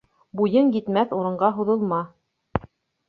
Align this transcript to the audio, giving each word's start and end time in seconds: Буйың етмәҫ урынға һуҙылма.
Буйың 0.39 0.71
етмәҫ 0.77 1.13
урынға 1.19 1.51
һуҙылма. 1.59 2.01